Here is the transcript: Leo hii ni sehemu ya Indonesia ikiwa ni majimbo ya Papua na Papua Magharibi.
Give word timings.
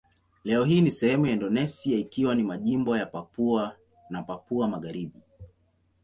Leo 0.43 0.63
hii 0.63 0.81
ni 0.81 0.91
sehemu 0.91 1.25
ya 1.25 1.33
Indonesia 1.33 1.97
ikiwa 1.97 2.35
ni 2.35 2.43
majimbo 2.43 2.97
ya 2.97 3.05
Papua 3.05 3.75
na 4.09 4.23
Papua 4.23 4.67
Magharibi. 4.67 5.21